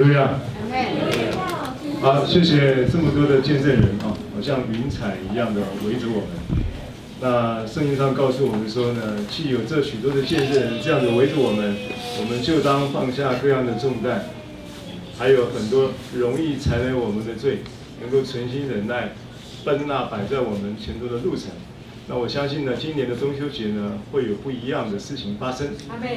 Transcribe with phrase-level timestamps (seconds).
[0.00, 0.40] 路亚。
[2.00, 6.64] 好，谢谢这么多的见证人啊，好像云彩一样的围着我们。
[7.20, 11.76] 那圣经上告诉我们说呢，既有这许多的见证人这样子围着我们，
[12.18, 14.24] 我们就当放下各样的重担，
[15.18, 17.58] 还有很多容易缠累我们的罪，
[18.00, 19.10] 能够存心忍耐，
[19.66, 21.50] 奔那摆在我们前头的路程。
[22.08, 25.68] 那我相信呢，今年的中秋节呢，会有不一样的事情发生。
[25.90, 26.08] 阿们。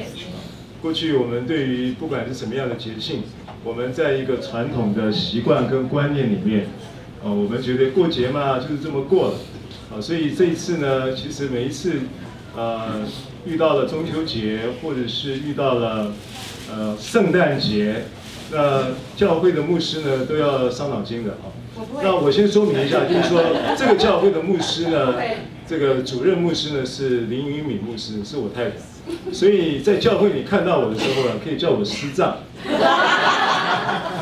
[0.80, 3.22] 过去我们对于不管是什么样的节庆，
[3.64, 6.66] 我们在一个传统的习惯跟观念里面，
[7.24, 9.34] 啊，我们觉得过节嘛就是这么过了，
[9.90, 11.94] 啊，所以这一次呢，其实每一次，
[12.54, 13.00] 呃，
[13.46, 16.12] 遇到了中秋节，或者是遇到了，
[16.70, 18.04] 呃，圣诞节，
[18.52, 21.48] 那教会的牧师呢都要伤脑筋的啊。
[22.02, 23.42] 那我先说明一下， 就是说
[23.78, 25.14] 这个教会的牧师呢，
[25.66, 28.72] 这个主任牧师呢是林云敏牧师，是我太太。
[29.32, 32.36] 所以在教会里看到我的时候呢，可以叫我师丈。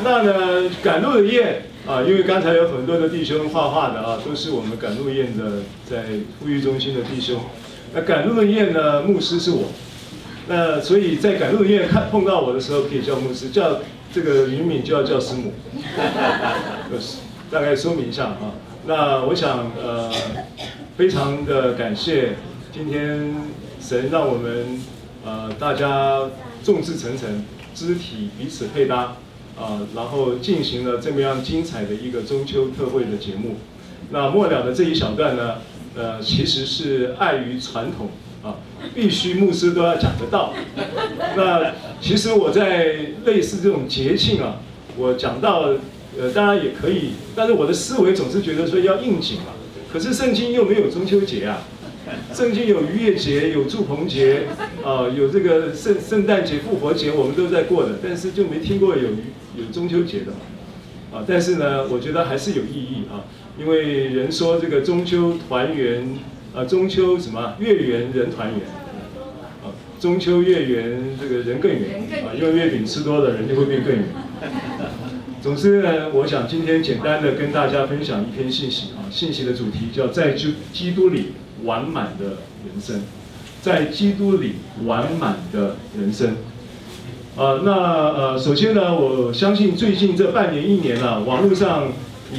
[0.03, 6.03] 那呢，赶路的宴啊，因为刚才有很多的弟兄画画的啊，都是我们赶路宴的在
[6.39, 7.39] 富裕中心的弟兄。
[7.93, 9.69] 那赶路的宴呢，牧师是我。
[10.47, 13.79] 那所以在赶路的宴看碰到我的时候，可以叫牧师，叫
[14.13, 15.53] 这个云敏就要叫师母。
[16.91, 17.17] 就是
[17.49, 18.53] 大概说明一下啊。
[18.85, 20.11] 那我想呃，
[20.97, 22.35] 非常的感谢
[22.71, 23.33] 今天。
[23.83, 24.79] 神让我们
[25.25, 26.21] 呃大家
[26.63, 27.43] 众志成城，
[27.75, 29.17] 肢体彼此配搭
[29.57, 33.55] 啊、然后进行了这么样精彩的一个中秋特会的节目。
[34.09, 35.55] 那末了的这一小段呢，
[35.95, 38.09] 呃，其实是碍于传统
[38.43, 38.57] 啊，
[38.93, 40.53] 必须牧师都要讲得到。
[41.35, 42.95] 那其实我在
[43.25, 44.59] 类似这种节庆啊，
[44.97, 45.69] 我讲到
[46.19, 49.53] 呃当然也可以，但是我的思维总是觉得说要应景嘛。
[49.91, 51.61] 可是圣经又没有中秋节啊。
[52.33, 54.47] 圣经有逾越节，有祝棚节，
[54.83, 59.09] 啊，有这个圣圣诞节、复活节，我们都在过的，但是就没听过有
[59.57, 60.31] 有中秋节的，
[61.15, 63.25] 啊，但是呢，我觉得还是有意义啊，
[63.59, 66.17] 因为人说这个中秋团圆，
[66.53, 68.61] 啊，中秋什么月圆人团圆，
[69.63, 74.05] 啊，中秋月圆这个人更圆，啊，因为月饼吃多了，人就会变更圆。
[75.41, 81.33] 总之呢，我想今天简单的跟大家分享一篇信息啊，信息的主题叫在基基督里。
[81.63, 82.25] 完满的
[82.65, 83.03] 人生，
[83.61, 86.35] 在基督里完满的人生。
[87.35, 91.87] 呃，那呃，首先呢，我相信最近这半年一年了，网络上，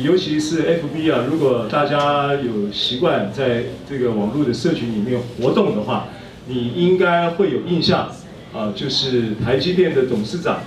[0.04, 6.06] 尤其是 FB 啊，如果大家有习惯在这个网络的社群里面活动的话，
[6.46, 8.08] 你应该会有印象
[8.54, 10.58] 啊，就是台积电的董事长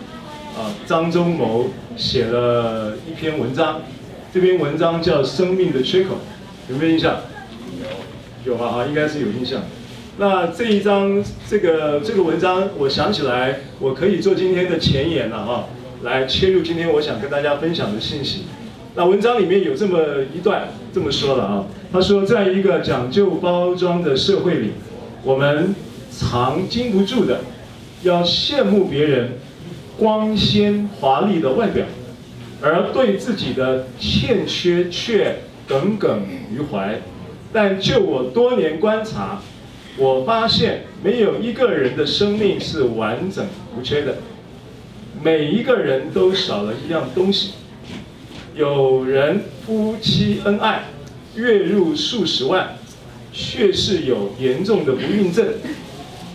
[0.57, 3.79] 啊张忠谋写了一篇文章，
[4.33, 6.15] 这篇文章叫《生命的缺口》，
[6.69, 7.15] 有没有印象？
[8.45, 9.61] 有有啊，应该是有印象。
[10.19, 15.67] 那这一章这个这个文章，我想起来，我可以做今天的前言了哈，
[16.01, 18.45] 来切入今天我想跟大家分享的信息。
[18.95, 19.99] 那文章里面有这么
[20.33, 24.71] 一段这么说了啊，他说，在一个讲究包装的社会里，
[25.23, 25.75] 我们
[26.11, 27.41] 常禁不住的
[28.01, 29.33] 要羡慕别人
[29.99, 31.85] 光鲜华丽的外表，
[32.59, 35.35] 而对自己的欠缺却
[35.67, 36.99] 耿耿于怀。
[37.53, 39.39] 但就我多年观察，
[39.97, 44.17] 我发现没有一个人的生命是完整无缺的，
[45.23, 47.53] 每一个人都少了一样东西。
[48.53, 50.83] 有人夫妻恩爱，
[51.35, 52.75] 月入数十万，
[53.33, 55.45] 却是有严重的不孕症；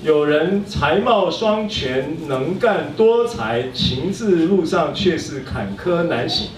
[0.05, 6.49] 有人才貌双全，能干多才，情志路上却是坎坷难行，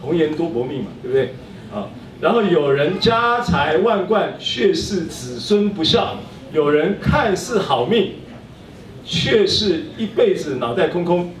[0.00, 1.34] 红颜多薄命嘛，对不对？
[1.74, 1.88] 啊。
[2.20, 6.16] 然后有人家财万贯，却是子孙不孝；
[6.54, 8.12] 有人看似好命，
[9.04, 11.34] 却是一辈子脑袋空空。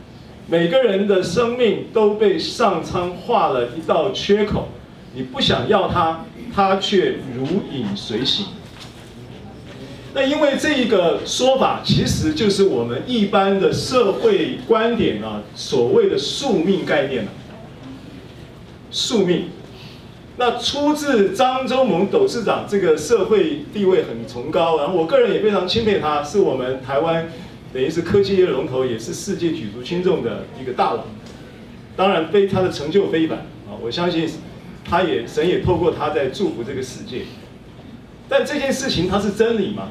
[0.48, 4.66] 每个人的生命都被上苍画了一道缺口，
[5.14, 8.46] 你不想要它，它却如影随形。
[10.12, 17.30] 那因为这一个说法，其实就是我们一般的社会观点啊，所谓的宿命概念啊，
[18.90, 19.44] 宿命。
[20.36, 27.28] 那出自张忠谋董事长，这个社会地位很崇高，然后我个人也非常钦佩他，是我们台湾
[27.72, 31.04] 等于是科技业龙头，也是世界举足轻重的一个大佬。
[31.94, 33.38] 当然，非他的成就非凡
[33.68, 34.28] 啊，我相信
[34.84, 37.22] 他也神也透过他在祝福这个世界。
[38.28, 39.90] 但这件事情它是真理吗？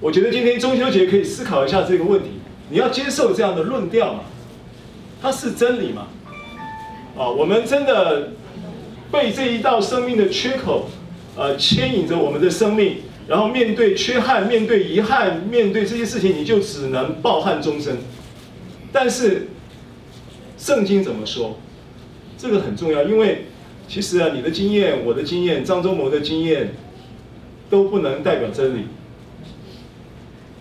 [0.00, 2.28] 我觉得今天中秋节可以思考一下这个问题，
[2.70, 4.20] 你要接受这样的论调吗？
[5.20, 6.06] 它是真理吗？
[7.16, 8.32] 啊，我们真的
[9.10, 10.88] 被这一道生命的缺口，
[11.34, 17.96] 呃，牵引着我们的生命，然后面对缺憾，面对遗憾，面对这些事情，你就只能抱憾终生。
[18.92, 19.48] 但是
[20.58, 21.58] 圣经怎么说？
[22.36, 23.46] 这个很重要，因为
[23.88, 26.74] 其实啊，你的经验、我的经验、张忠谋的经验
[27.70, 28.82] 都不能代表真理。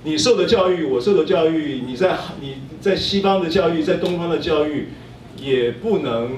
[0.05, 4.89] 你受的教育，我受的教育，你在你在西方的教育，在东方的教育，
[5.37, 6.31] 也不能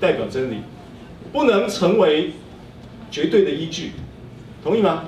[0.00, 0.56] 代表真理，
[1.32, 2.32] 不能成为
[3.10, 3.92] 绝对的依据，
[4.62, 5.04] 同意吗？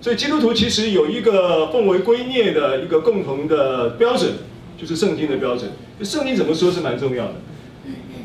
[0.00, 4.32] 所以基督徒其实有一个奉为圭臬的一个共同的标准，
[4.78, 5.70] 就是圣经的标准。
[6.02, 7.34] 圣经怎么说是蛮重要的。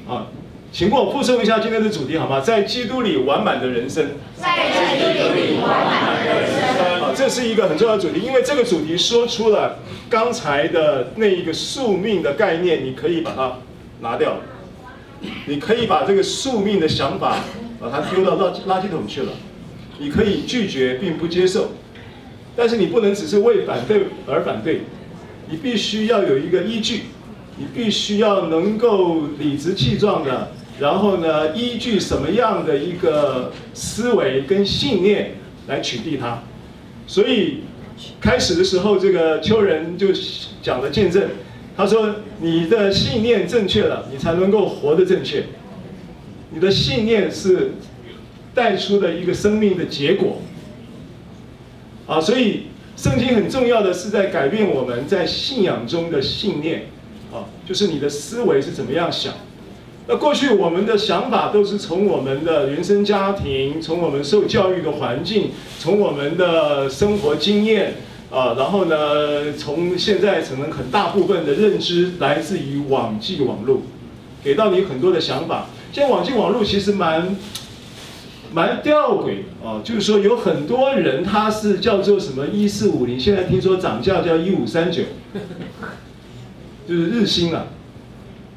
[0.07, 0.28] 啊，
[0.72, 2.40] 请帮我复诵一下今天的主题好吗？
[2.40, 4.12] 在基督里完满的人生。
[4.38, 7.02] 在基督里完满的人生。
[7.02, 9.80] 啊，这是一个很重要的主题，因为这个主题说出了
[10.10, 13.57] 刚才的那一个宿命的概念，你可以把它
[14.06, 14.38] 拿掉，
[15.48, 17.40] 你可以把这个宿命的想法
[17.80, 19.31] 把它丢到垃垃圾桶去了，
[19.98, 21.72] 你可以拒绝并不接受，
[22.56, 24.81] 但是你不能只是为反对而反对，
[25.50, 27.06] 你必须要有一个依据。
[27.57, 35.36] 你必须要能够理直气壮的，然后呢，依据什么样的一个思维跟信念
[35.68, 36.44] 来取缔它。
[37.07, 37.62] 所以
[38.19, 40.07] 开始的时候，这个邱人就
[40.62, 41.30] 讲了见证，
[41.77, 45.44] 他说：“你的信念正确了，你才能够活得正确。
[46.51, 47.74] 你的信念是
[48.54, 50.38] 带出的一个生命的结果。”
[52.07, 56.88] 啊，所以圣经很重要的是在改变我们在信仰中的信念。
[57.33, 59.33] 啊就是你的思维是怎么样想？
[60.07, 65.50] 那过去我们的想法都是从我们的原生家庭，从我们受教育的环境，
[65.80, 67.95] 从我们的生活经验
[68.35, 73.83] 啊，然后呢，从现在可能很大部分的认知来自于网际网络，
[74.43, 75.67] 给到你很多的想法。
[75.93, 77.33] 现在网际网络其实蛮
[78.51, 85.03] 蛮吊诡的啊，就是说有很多人他是叫做什么一四五零，现在听说涨价叫一五三九。
[86.85, 87.67] 就是日薪啊，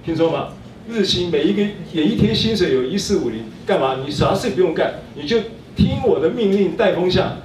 [0.04, 0.48] 听说吗？
[0.88, 3.98] 日薪每一个每一天薪水有一四五零，干嘛？
[4.04, 5.38] 你啥事不用干，你就
[5.76, 7.36] 听我的命令带风向，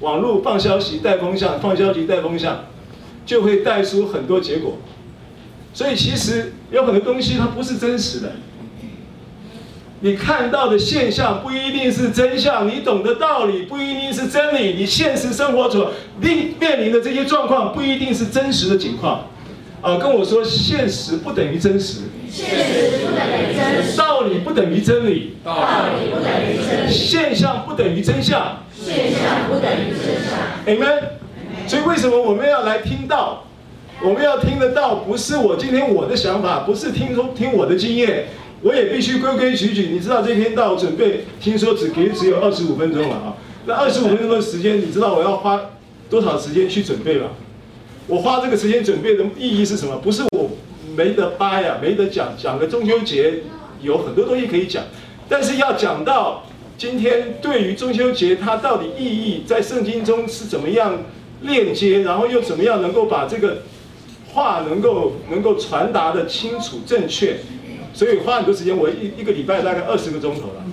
[0.00, 2.64] 网络放消息带风向，放消息带风向，
[3.26, 4.78] 就会带出很多结果。
[5.74, 8.32] 所以其实有很多东西它不是真实的，
[10.00, 19.26] 你看到的现象不一定是真相，你懂的道理不一定是真理，你现实生活所面面临的这些状况不一定是真实的情况。
[19.80, 30.32] 啊，跟我说，现实不等于真实，现实不等于真实，道理不等于真理，道理不等于真理，现象不等于真相，现象不等于真相。
[30.66, 31.02] Amen。
[31.66, 33.44] 所以为什么我们要来听道？
[34.00, 38.26] 我们要听得到，不是我今天我的想法，不是听说听我的经验，
[38.62, 39.88] 我也必须规规矩矩。
[39.92, 43.34] 你知道这篇道准备，听说只给只有二十五分钟了啊？
[43.66, 45.60] 那二十五分钟的时间，你知道我要花
[46.08, 47.30] 多少时间去准备吗？
[48.06, 49.96] 我花这个时间准备的意义是什么？
[49.96, 50.48] 不是我
[50.96, 52.28] 没得掰呀，没得讲。
[52.38, 53.40] 讲个中秋节
[53.82, 54.84] 有很多东西可以讲，
[55.28, 56.44] 但是要讲到
[56.78, 60.96] 今天对于中秋节它到底意义在圣经中是怎么样
[61.42, 63.62] 链接，然后又怎么样能够把这个
[64.32, 67.38] 话能够能够传达的清楚正确，
[67.92, 70.64] 所以花很多时间，我一一个礼拜大概二十个钟头了。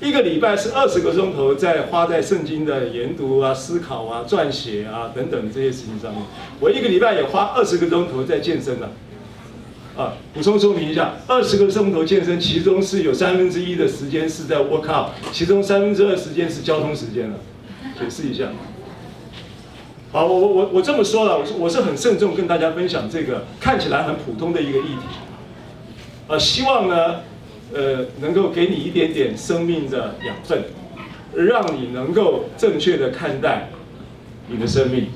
[0.00, 6.20] 一个礼拜是二十个钟头在花在圣经的研读啊、思考啊、撰写啊等等这些事情上面。
[6.58, 8.90] 我一个礼拜也花二十个钟头在健身了。
[9.96, 17.36] 啊补充说明一下，二十个钟头健身，其中是有三分之一的时间是在 work out，其中三分之二时间是交通时间了。
[17.98, 18.48] 解释一下。
[20.10, 26.28] 好，我我我我这么说了，我是我是很慎重跟大家分享这个看起来很普通的一个议题。
[26.28, 27.20] 啊，希望呢。
[27.74, 30.62] 呃，能够给你一点点生命的养分，
[31.34, 33.70] 让你能够正确的看待
[34.48, 35.06] 你的生命。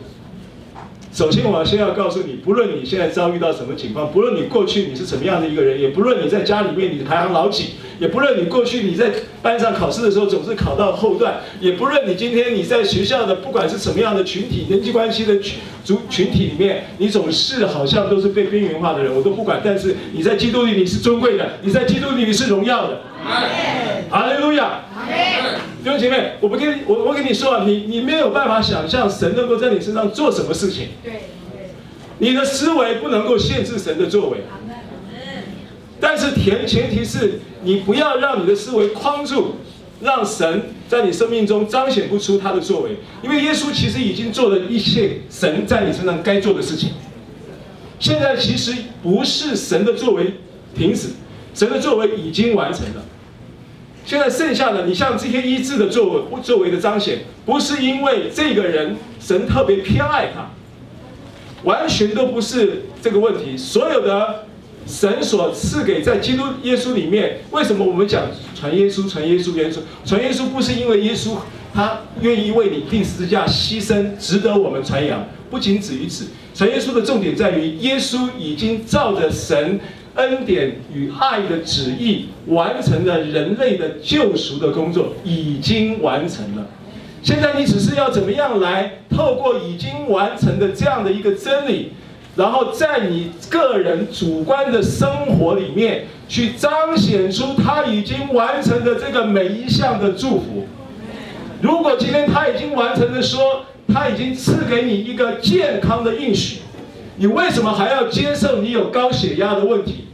[1.17, 7.69] 首先，我要先要告诉你，不论你现在遭遇到什么情况，不论你过去你是什么样的一个人，也不论你在家里面你排行老几，
[7.99, 19.59] 也不论你过去你在班上考试的时候总是考到后段，也不论你今天你在学校的不管是什么样的群体、人际关系的群族群体里面，你总是好像都是被边缘化的人，我都不管。
[19.65, 23.01] 但是你在基督里你是尊贵的，你在基督里你是荣耀的。
[24.11, 24.83] 哈利路亚。
[25.87, 30.88] 弟兄姐妹，我不跟你，我我跟你说啊，你你没有办法想象神能够在你身上做什么事情。
[31.00, 31.12] 对
[31.52, 31.71] 对。
[32.19, 34.38] 你的思维不能够限制神的作为。
[36.00, 39.59] 但是前前提是你不要让你的思维框住，
[40.00, 42.97] 让神在你生命中彰显不出他的作为。
[43.23, 46.95] 因为耶稣其实已经做了一切神在你身上该做的事情。
[48.00, 48.75] 现在其实
[49.05, 50.35] 不是神的作为
[50.76, 51.11] 停止，
[51.55, 53.05] 神的作为已经完成了。
[54.07, 60.49] 现在剩下的，你像这些医治的作为，作为的彰显，不是因为这个人神特别偏爱他，
[61.65, 63.57] 完全都不是这个问题。
[63.57, 64.47] 所有的
[64.87, 69.79] 神所赐给在基督耶稣里面，为什么我们讲传耶稣、传耶稣、耶稣？
[70.05, 71.37] 传耶稣不是因为耶稣
[71.75, 75.27] 他愿意为你钉十字架牺牲，值得我们传扬。
[75.51, 79.81] 不仅止于此，传耶稣的重点在于耶稣已经照着神
[80.17, 86.67] 恩典与爱的旨意，完成了人类的救赎的工作，已经完成了。
[87.23, 91.93] 现在你只是要怎么样来透过已经完成的这样的一个真理。
[92.37, 100.67] 然后在你个人主观的生活里面，去彰显出他已经完成的这个每一项的祝福。
[101.63, 106.59] 如果今天他已经完成的说，他已经赐给你一个健康的应许，
[107.17, 110.06] 你为什么还要接受你有高血压的问题？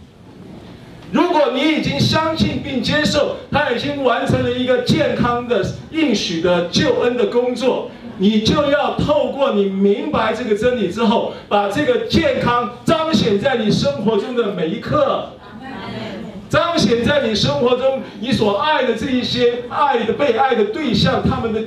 [1.13, 7.91] 如果你已经相信并接受他已经完成了一个健康的应许的救恩的工作。
[8.19, 15.31] 你就要透过你明白这个真理之后，把这个健康彰显在你生活中的每一刻，
[16.49, 21.63] 彰显在你生活中你所爱的这一些爱的被爱的对象，他们的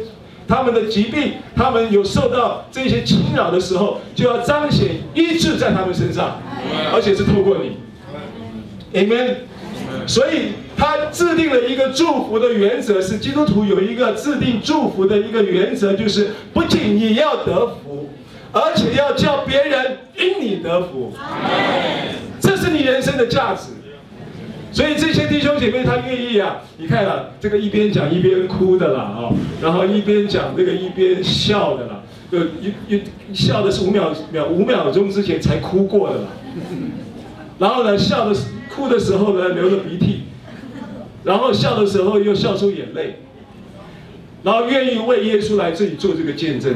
[0.48, 6.40] 他们的疾病，他们有受到这些侵扰的时候，就要彰显医治在他们身上，
[6.94, 7.76] 而且是透过你
[8.96, 9.36] ，Amen。
[10.08, 10.54] 所以。
[10.78, 18.10] 他制定了一个祝福的原则，是基督徒有一个制定祝福的一个原则，就是不仅你要得福，
[18.52, 21.14] 而且要叫别人因你得福。
[22.42, 23.72] 这是你人生的价值。
[24.74, 33.02] 所以这些弟兄姐妹他愿意啊，你看啊，这个一边讲一边哭的啦啊，然后一边讲这个一边笑的啦，就一一
[33.34, 36.28] 笑的是五秒秒五秒钟之前才哭过的啦，
[37.58, 40.24] 然后呢笑的是哭的时候呢流了鼻涕。
[41.24, 43.16] 然后笑的时候又笑出眼泪，
[44.44, 46.76] 然后愿意为耶稣来这里做这个见证，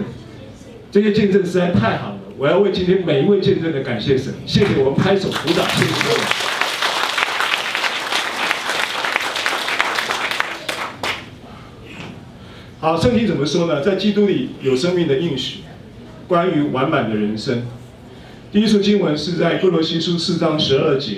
[0.92, 2.18] 这些见证实在太好了！
[2.36, 6.20] 我要为今天每一位见证的感谢神，谢谢我们拍手鼓掌，谢谢各位。
[12.80, 13.82] 好，圣经怎么说呢？
[13.84, 15.60] 在基督里有生命的应许，
[16.28, 17.68] 关于完满的人生。
[18.52, 21.18] 第一处经文是在哥罗西书四章十二节。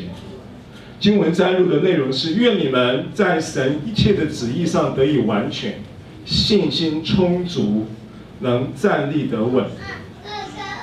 [1.02, 5.82] 经文摘录的内容是：愿你们在神一切的旨意上得以完全，
[6.26, 7.88] 信心充足，
[8.42, 9.66] 能站立得稳。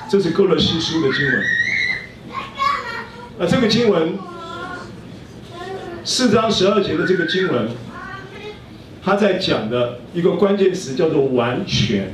[0.09, 1.41] 这是歌罗西书的经文。
[3.37, 4.15] 那这个经文
[6.03, 7.69] 四章十二节的这个经文，
[9.01, 12.11] 他在讲的一个关键词叫做完全。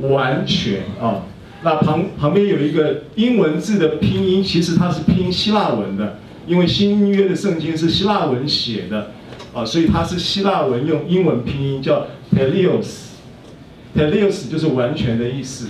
[0.00, 1.26] 完全啊，
[1.62, 6.20] 那旁旁边有一个英文字的拼音，其实它是拼希腊文的。
[6.46, 9.12] 因为新约的圣经是希腊文写的，
[9.54, 15.68] 啊，所以它是希腊文用英文拼音叫 telios，telios 就是完全的意思。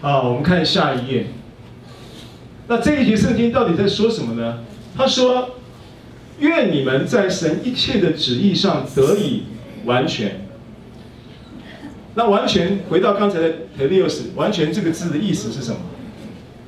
[0.00, 1.26] 啊，我们看下一页。
[2.68, 4.60] 那这一节圣经到底在说什么呢？
[4.96, 5.56] 他说
[6.40, 9.44] ：“愿你们在神一切的旨意上得以
[9.84, 10.46] 完全。”
[12.14, 15.76] 那完全回到刚才的 telios，完全这个字的意思是什么？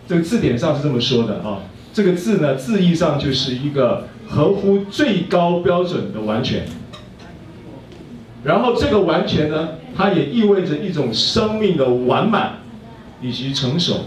[0.06, 1.62] 这个字典上是这么说的啊。
[1.92, 6.64] 这个字呢，字义上就是一个合乎最高标准的完全。
[8.42, 12.60] 然后这个完全呢，它也意味着一种生命的完满
[13.20, 14.06] 以及成熟。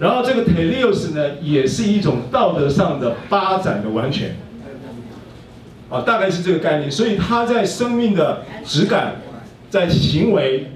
[0.00, 4.34] 然后这个 teleos 呢，也是一种道德上的发展的完全。
[5.88, 6.90] 啊，大概是这个概念。
[6.90, 9.14] 所以他在生命的质感，
[9.70, 10.72] 在行为，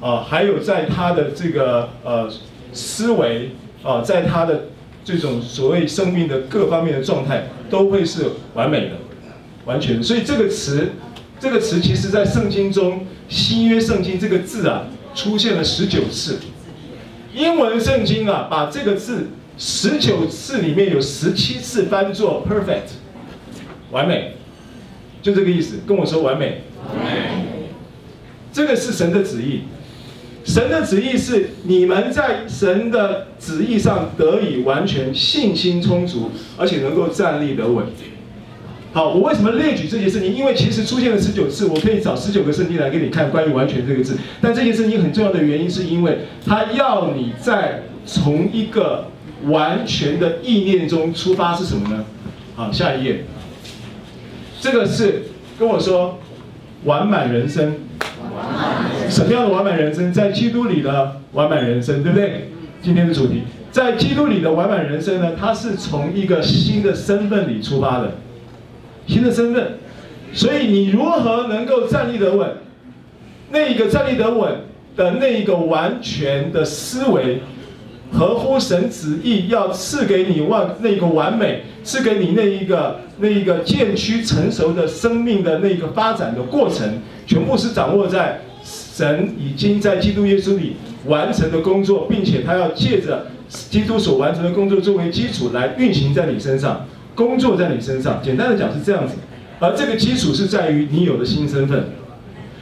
[0.00, 2.26] 啊，还有在他的这个呃
[2.72, 3.50] 思维，
[3.82, 4.62] 啊，在他的。
[5.04, 8.92] 这种所谓生命的各方面的状态都会是完美的、
[9.64, 10.02] 完全的。
[10.02, 10.90] 所以这个词，
[11.40, 16.38] 这个词其实在圣经中，新约圣经这个字啊出现了十九次。
[17.34, 22.92] 英文圣经啊，把这个字十九次里面有十七次翻作 perfect，
[23.90, 24.34] 完美，
[25.22, 25.80] 就这个意思。
[25.86, 27.46] 跟我说完美，完美，
[28.52, 29.62] 这个是神的旨意。
[30.44, 37.86] 神的旨意是你们在神的旨意上得以完全，信心充足，而且能够站立得稳。
[38.92, 40.34] 好，我为什么列举这件事情？
[40.34, 44.18] 因为其实出现了十九次，我可以找十九个圣经来给你看关于“完全”这个字。
[44.40, 49.06] 但这件事情很重要的原因，是因为他要你在从一个
[49.44, 52.04] 完全的意念中出发，是什么呢？
[52.56, 53.24] 好，下一页。
[54.60, 55.22] 这个是
[55.58, 56.18] 跟我说
[56.84, 57.76] 完满人生。
[59.12, 60.10] 什么样的完满人生？
[60.10, 62.48] 在基督里的完满人生，对不对？
[62.80, 65.32] 今天的主题，在基督里的完满人生呢？
[65.38, 68.12] 它是从一个新的身份里出发的，
[69.06, 69.74] 新的身份。
[70.32, 72.48] 所以你如何能够站立得稳？
[73.50, 74.50] 那一个站立得稳
[74.96, 77.42] 的那一个完全的思维，
[78.10, 88.40] 合乎神旨意要赐给你完那个完美，赐给你那一个那一个渐趋成熟的生命的那个发展的过程，全部是掌握在
[88.92, 98.20] 神已经在基督耶稣里完成的工作，并且他要借着基督所完成的工作作为基础来运行在你身上，工作在你身上。
[98.22, 99.14] 简单的讲是这样子，
[99.60, 101.86] 而这个基础是在于你有了新身份。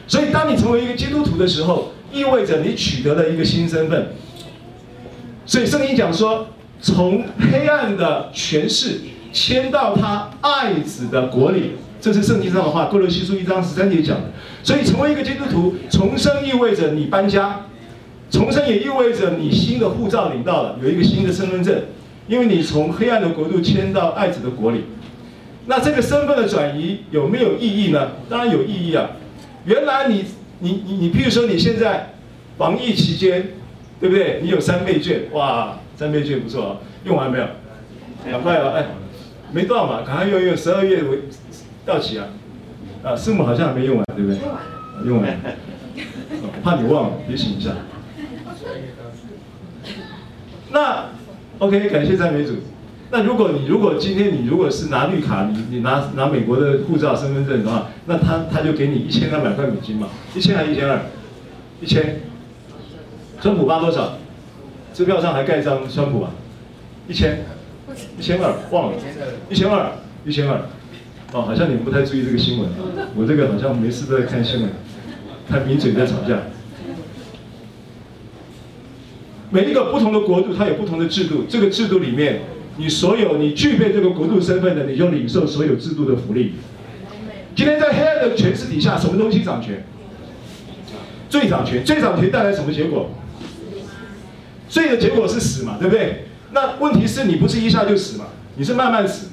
[0.07, 4.07] 所以当你成为一个基督徒的时候，意味着你取得了一个新身份。
[5.45, 6.47] 所以圣经讲说，
[6.81, 9.01] 从黑暗的权势
[9.33, 11.71] 迁到他爱子的国里，
[12.01, 12.87] 这是圣经上的话。
[12.91, 14.23] 哥罗西书一章十三节讲的。
[14.63, 17.67] 所以成为一个基督徒，重生意味着你搬家，
[18.29, 21.81] 重生也意味着你新的护照领到了，有一个新的身份证，
[22.27, 24.83] 因为你从黑暗的国度迁到爱子的国里。
[25.67, 28.09] 那这个身份的转移有没有意义呢？
[28.27, 29.11] 当然有意义啊。
[29.65, 30.25] 原来你
[30.59, 32.13] 你你你，譬如说你现在
[32.57, 33.51] 防疫期间。
[34.01, 34.39] 对不对？
[34.41, 37.45] 你有三倍券，哇，三倍券不错啊，用完没有？
[38.31, 38.87] 赶快啊，哎，
[39.51, 41.19] 没到嘛，赶快用用，十二月为
[41.85, 42.27] 到期啊，
[43.03, 44.39] 啊，师母好像还没用完，对不对？
[44.39, 44.61] 用完了，
[45.05, 45.55] 用完了，
[46.63, 47.71] 怕你忘了，提醒一下。
[50.71, 51.05] 那
[51.59, 52.53] ，OK，感谢赞美主。
[53.11, 61.01] 那如果你如果今天你如果是拿绿卡，你你拿拿美国的护照、身份证的话，那他他就给你一千两百块美金嘛，一千还一千二？
[61.81, 62.21] 一千。
[63.41, 64.13] 川普发多少？
[64.93, 66.31] 支票上还盖一张川普啊，
[67.07, 67.39] 一千，
[68.17, 68.97] 一千二，忘了，
[69.49, 69.91] 一千二，
[70.25, 70.61] 一千二，
[71.33, 74.69] 哦，好像你们不太注意这个新闻啊，我这个好像没事都在看新闻，
[75.47, 76.39] 看名嘴在吵架。
[79.49, 82.41] 每一个不同的国度，它有不同的制度，这个制度里面，
[82.77, 86.53] 你所有你具备这个国度身份的，你就领受所有制度的福利。
[87.55, 89.85] 今天在黑暗的权势底下，什么东西掌权？
[91.29, 93.09] 罪掌权，罪掌权带来什么结果？
[94.67, 96.25] 罪的结果是死嘛，对不对？
[96.51, 98.25] 那问题是你不是一下就死嘛，
[98.57, 99.27] 你是慢慢死。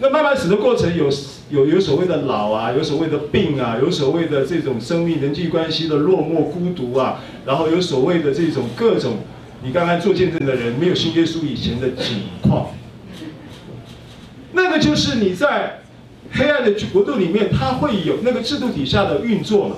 [0.00, 1.08] 那慢慢死的过程有
[1.50, 9.18] 有有所谓的老啊，有所谓的病啊，有所谓的这种生命人际关系的落寞孤独啊，然后有所谓的这种各种
[9.62, 12.70] 你刚才做见证的人没有信耶稣以前的景况。
[14.52, 15.80] 那个就是你在
[16.32, 19.76] 黑暗的国度里面，它会有那个制度底下的运作嘛。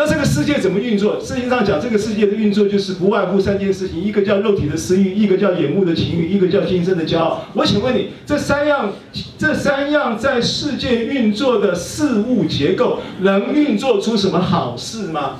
[0.00, 1.20] 那这个世界怎么运作？
[1.22, 7.44] 圣经上讲，这个世界的运作就是不外乎三件事情：一个叫肉体的私欲，一个叫眼目的情欲，一个叫今生的骄傲。
[7.52, 8.94] 我请问你，这三样，
[9.36, 15.36] 这三样在世界运作的事物结构，能运作出什么好事吗？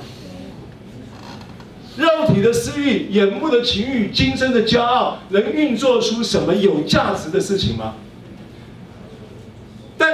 [1.97, 7.95] 肉体的私欲、眼目的情欲、今生的骄傲，能运作出什么有价值的事情吗？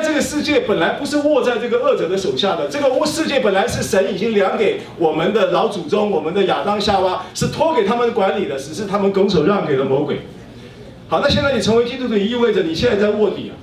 [0.08, 10.22] 这个世界本来不是握在这个恶者的手下的，这个世界本来是神已经量给我们的老祖宗，我们的亚当夏娃是托给他们管理的，只是他们拱手让给了魔鬼。
[11.10, 13.54] 好，那现在你成为基督徒，意味着你现在在卧底啊。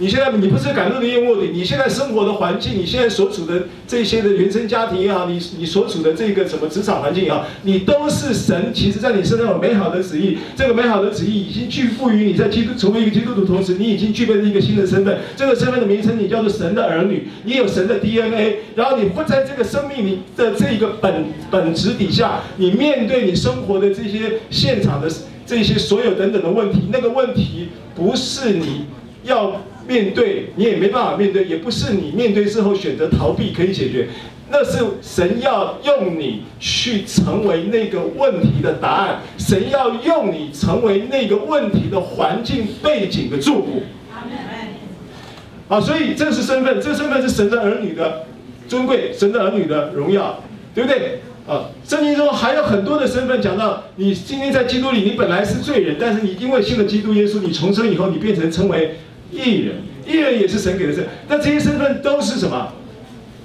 [0.00, 10.38] 你现在你不是感动的卧底，你现在生活的环境，你现在所处的这些的原生家庭也好，你你所处的这个什么职场环境也好，你都是神，其实在你身上有美好的旨意。
[10.56, 15.18] 这个美好的旨意已经具赋予你在基督成为一个基督徒同时，你已经具备了一个新的身份。
[15.36, 18.60] 这个身份的名称你叫做神的儿女，你有神的 DNA。
[18.74, 25.12] 然后你不在这个生命里的这一个本本质底下，你面对你生活的这些现场的
[25.44, 28.86] 这些所有等等的问题，那个问题不是你
[29.24, 29.60] 要。
[29.86, 34.08] 面对你也没办法面对，也不是你面对之后选择逃避可以解决，
[34.50, 43.82] 那是神要用你去成为那个问题的答案，神要用你成为那个问题的环境背景的祝福。
[45.68, 48.26] 好，所以这是身份，这个身份是神的儿女的
[48.66, 50.42] 尊贵，神的儿女的荣耀，
[50.74, 51.20] 对不对？
[51.46, 58.96] 啊，圣经中还有很多的身份，讲到你今天在基督里，你本来是罪人，但是你因为信了基督耶稣，你重生以后，你变成成为。
[59.30, 62.72] 义人，艺人也是神给的身份，那这些身份都是什么？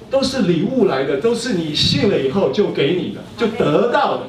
[0.08, 4.22] 都是礼物来的，都是你信了以后就给你的，就得到的。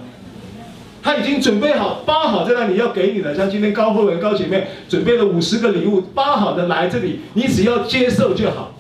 [1.04, 3.36] 他已经准备好，包好在那里要给你的。
[3.36, 8.74] 像今天高慧文高姐妹准备了五十个礼物，包好的来这里，你只要接受就好。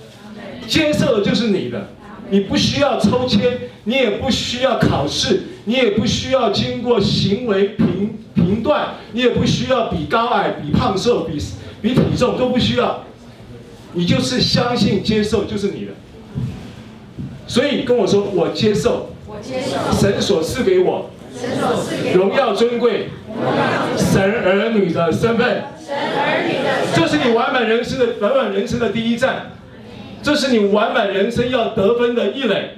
[0.67, 1.87] 接受的就是你的，
[2.31, 11.37] 你不需要抽签，你也不需要考试，你也不需要经过行为评评断，你也不需要比高矮、比胖瘦、比。
[11.81, 13.03] 比体重都不需要，
[13.93, 15.91] 你就是相信接受就是你的，
[17.47, 21.09] 所以跟我说我接受，我接受神所赐给我，
[21.39, 23.09] 神所赐给荣耀尊贵，
[23.97, 29.51] 神儿女的身份，神儿女的，这是你完满人生的完满人生的第一站，
[30.21, 32.77] 这是你完满人生要得分的一垒，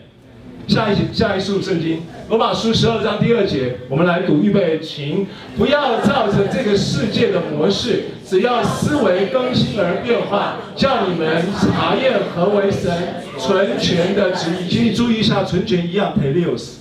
[0.69, 5.25] 下一下一束圣经，罗马书十二章第二节，我们来读，预备，请
[5.57, 12.91] 不要照着这个世界的模式，只要思维更新而变化，叫你们查验何为神
[13.39, 14.69] 纯全的旨意。
[14.69, 16.77] 请你注意一下，纯全一样 t e l i o s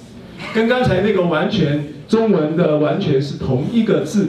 [0.53, 4.29] 跟刚才那个完全中文的完全是同一个字，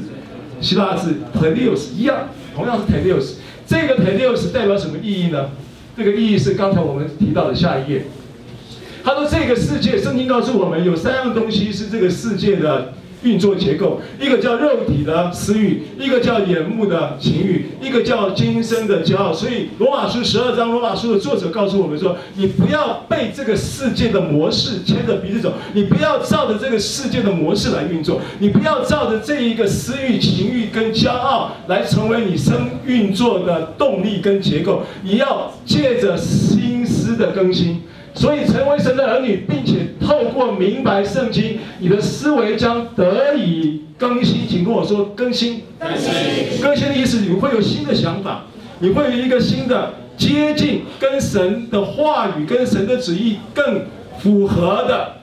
[0.61, 3.35] 希腊字 t e l i o s 一样，同样是 t e l i o s。
[3.67, 5.49] 这个 t e l i o s 代表什么意义呢？
[5.97, 8.05] 这个意义是刚才我们提到的下一页。
[9.09, 12.93] 他说：“这个世界，圣经告诉我们，有三样东西是这个世界的
[13.23, 19.33] 运作结构：一个叫肉体的私欲，一个叫眼目的情欲，一个叫今生的骄傲。
[19.33, 34.83] 所以，罗马书十二章，罗马书的作者告诉我们说：你不要被这个世界的模式牵着鼻子走，你不要照着这个世界的模式来运作，你不要照着这一个私欲、情欲跟骄傲来成为你生运作的动力跟结构。
[35.01, 37.81] 你要借着心思的更新。”
[38.13, 44.47] 所以，成为神的儿女，并且透过明白圣经，你的思维将得以更新。
[44.47, 45.61] 请跟我说，更新。
[45.79, 46.11] 更新。
[46.61, 48.45] 更新的意思，你会有新的想法，
[48.79, 53.83] 你会有一个新的接近，跟神的话语、跟神的旨意更
[54.17, 55.13] 符合的，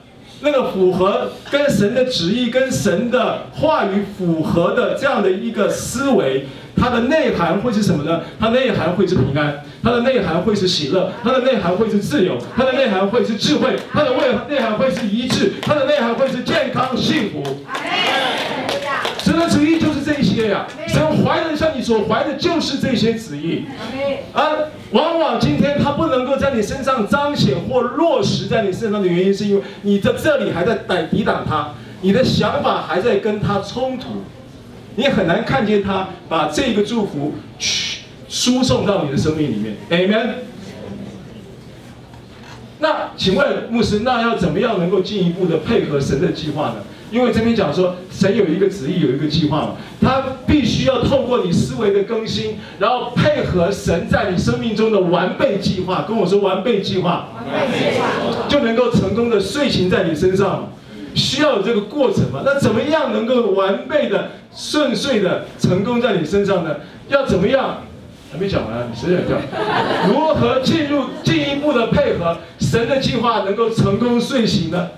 [0.41, 6.45] 那个符合跟神的旨意、跟神的话语符合的这样的一个思维。
[6.79, 8.21] 它的内涵会是什么呢？
[8.39, 17.41] 它内涵会是平安，它的内涵会是喜乐，它的内涵会是自由，它的内涵会是智慧，它的内内涵会是一致，它的内涵会是健康幸福。
[19.23, 23.63] 神的旨意就是这些呀，神怀的像你所怀的，就是这些旨意。
[24.33, 24.51] 啊
[24.91, 34.21] 往往今天他不能够在你身上彰显或落实在你身上的原因，是因为你在这里还在抵抵挡他，你的想法还在跟他冲突。
[34.95, 37.96] 你很难看见他把这个祝福去
[38.29, 40.29] 输送到你的生命里面，Amen。
[42.79, 46.75] 那请问牧师，那要怎么样能够进一步的配合神的计划呢？
[47.09, 56.03] 因为这边讲说，神有一个旨意，有一个计划嘛，他必须要透过你思维的更新，然后配合神在你生命中的完备计划。
[56.07, 60.69] 跟我说完备计划，完备计划，就能够成功的睡行在你身上。
[61.15, 62.43] 需要有这个过程嘛？
[62.45, 66.75] 那怎么样能够完备的、顺遂的成功在你身上呢？
[67.09, 67.81] 要怎么样？
[68.31, 69.39] 还没讲完，你谁在叫？
[70.07, 74.89] 如何进入进一步的配合神的计划，能够成功遂行呢？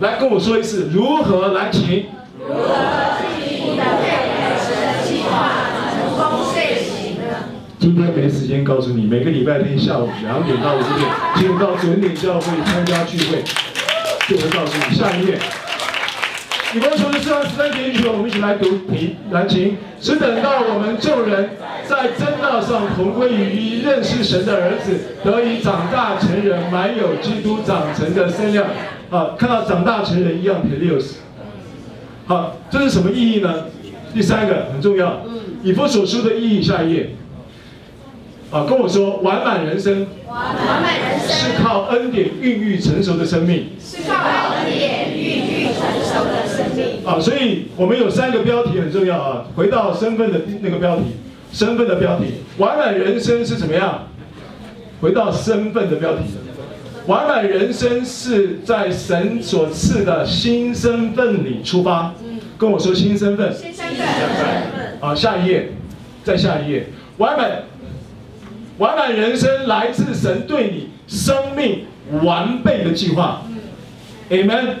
[0.00, 2.06] 来跟我说一次，如何来请？
[2.38, 2.64] 如何
[3.20, 5.52] 进一步的配合神的计划，
[5.92, 7.22] 成功遂行呢？
[7.78, 13.42] 今天没时间告诉你，每个礼拜天下午两点到五点，请到准点教会参加聚会。
[14.28, 15.36] 就会告诉你，下一页。
[16.74, 21.50] 以弗所书十三节语，我们一起来读题，来请，只等到我们众人
[21.86, 28.64] 在真道上同归于一，认识神的儿子，得以长大成人，满有基督长成的身量。
[29.10, 31.16] 啊，看到长大成人一样，teleos。
[32.24, 33.66] 好，这是什么意义呢？
[34.14, 35.20] 第三个很重要，
[35.62, 37.10] 以弗所书的意义，下一页。
[38.50, 44.14] 啊，跟我说，完满人生，完满人生是靠恩典孕育成熟的生命，是靠
[47.20, 49.44] 所以我们有三个标题很重要啊。
[49.56, 51.02] 回到身份的那个标题，
[51.52, 52.24] 身份的标题，
[52.58, 54.06] 完满人生是怎么样？
[55.00, 56.24] 回到身份的标题，
[57.06, 62.14] 完满人生是在神所赐的新身份里出发。
[62.58, 64.06] 跟我说新身份，新身份。
[65.00, 65.70] 啊，下一页，
[66.22, 66.86] 再下一页，
[67.18, 67.50] 完满。
[68.78, 71.84] 完满人生来自神对你生命
[72.24, 73.42] 完备的计划
[74.30, 74.76] ，Amen。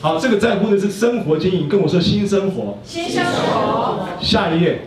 [0.00, 2.78] 好，这个在乎的是生活经营，跟我说新生活。
[2.84, 4.06] 新生活。
[4.20, 4.82] 下一页，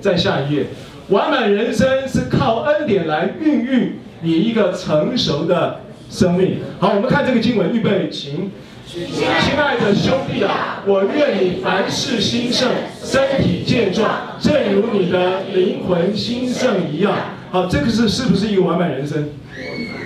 [0.00, 0.66] 再下一页。
[1.08, 6.58] 完满人生是靠恩典来孕育你一个成熟的生命。
[6.78, 8.50] 好，我们看这个经文，预备，请。
[8.86, 12.70] 亲爱的兄弟啊，我愿你凡事兴盛，
[13.02, 14.08] 身体健壮，
[14.40, 17.12] 正如你的灵魂兴盛一样。
[17.50, 19.28] 好，这个是是不是一个完满人生？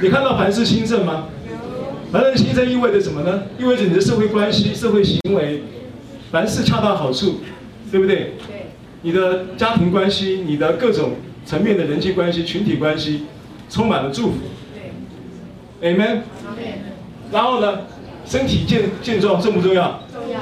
[0.01, 1.27] 你看到凡事兴盛吗？
[2.13, 3.45] 凡人心生意味着什么呢？
[3.59, 5.63] 意味着你的社会关系、社会行为，
[6.31, 7.41] 凡事恰到好处，
[7.91, 8.35] 对不对？
[8.47, 8.67] 对。
[9.01, 11.13] 你的家庭关系、你的各种
[11.47, 13.23] 层面的人际关系、群体关系，
[13.71, 14.35] 充满了祝福。
[15.81, 15.95] 对。
[15.95, 16.21] Amen。
[17.33, 17.81] 然后呢？
[18.27, 20.01] 身体健健壮重不重要？
[20.13, 20.39] 重要。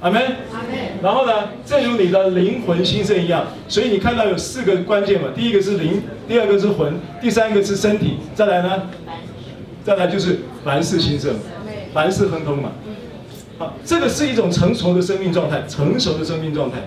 [0.00, 0.20] 阿门。
[0.52, 1.00] 阿门。
[1.00, 8.82] 然后呢，正如你的灵魂兴盛一样，所以你看到有四个关键嘛，第一个是灵，第二个是魂，第三个是身体，再来呢？
[9.84, 11.34] 再来就是凡事兴盛，
[11.92, 12.72] 凡事亨通嘛。
[13.58, 16.78] 好，这个是一种成熟的生命状态，成熟的生命状态。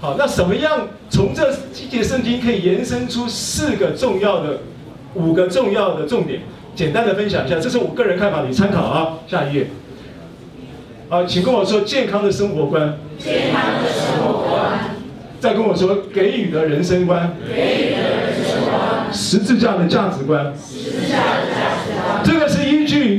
[0.00, 4.58] 好，那什么样从这几节圣经可以延伸出四个重要的、
[5.14, 6.40] 五个重要的重点？
[6.74, 9.18] 简单的分享一下，这是我个人看法，你参考啊。
[9.28, 9.68] 下一页。
[11.08, 12.98] 啊，请跟我说健康的生活观。
[13.18, 14.96] 健康的生活观。
[15.38, 17.36] 再跟我说给予的人生观。
[17.46, 19.12] 给予的人生观。
[19.12, 20.52] 十字架的价值观。
[20.56, 21.41] 十字架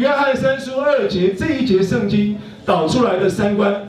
[0.03, 3.87] 约翰三书二节这一节圣经导出来的三观，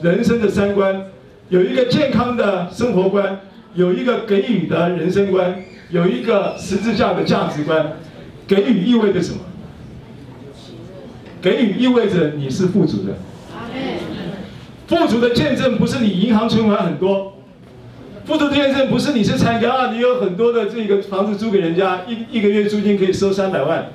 [0.00, 1.06] 人生的三观，
[1.48, 3.40] 有一个健康的生活观，
[3.74, 5.56] 有一个给予的人生观，
[5.90, 7.94] 有一个十字架的价值观。
[8.46, 9.40] 给予意味着什么？
[11.42, 13.14] 给予意味着你是富足的。
[14.86, 17.32] 富足的见证不是你银行存款很多，
[18.24, 23.86] 富足的见证不是你是参加啊，你有很多的这个房子租给人家，一一个月租金可以收三百万。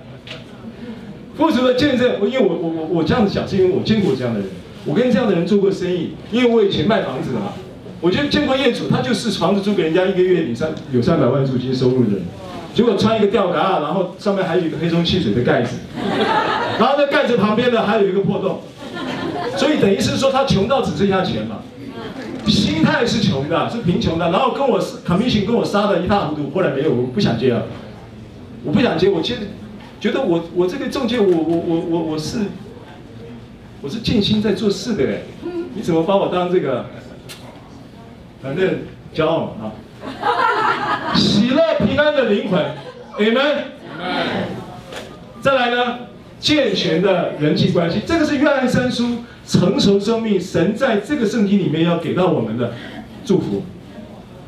[1.41, 4.49] 为什么见证，因为我我我我这样子讲，是因为我见过这样的人，
[4.85, 7.53] 我跟这样的人做过生意，因为我以前卖房子的嘛，
[7.99, 12.21] 我就见过业主，他就是房子租给人家，一个月领三有三百万租金收入的人，
[12.73, 15.77] 结果穿一个吊嘎，然后上面还有一个黑松汽水的盖子，
[16.79, 18.61] 然后那盖子旁边呢还有一个破洞。
[19.57, 21.57] 所以等于是说他穷到只剩下钱嘛，
[22.47, 27.65] 心态是穷的，是贫穷的，然后跟我 commission 跟我杀的一塌糊涂，后来没有，我不想接了，
[28.63, 29.35] 我不想接，我接
[30.01, 32.39] 觉得我我这个中介我我我我我是
[33.81, 35.21] 我是尽心在做事的哎，
[35.75, 36.85] 你怎么把我当这个？
[38.41, 38.79] 反正
[39.13, 39.71] 骄傲嘛
[40.19, 42.59] 啊，喜乐平安的灵魂
[43.19, 43.65] ，Amen，
[45.39, 45.99] 再来呢，
[46.39, 49.19] 健全的人际关系，这个是约翰三书。
[49.43, 52.73] 成熟生命，神在这个圣经里面要给到我们的
[53.25, 53.63] 祝福，